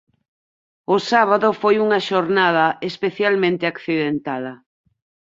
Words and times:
O 0.95 0.97
sábado 1.11 1.47
foi 1.61 1.75
unha 1.85 1.99
xornada 2.09 2.65
especialmente 2.91 3.63
accidentada. 3.73 4.53